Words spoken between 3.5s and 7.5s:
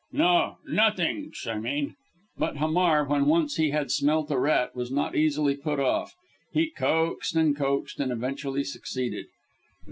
he had smelt a rat, was not easily put off. He coaxed,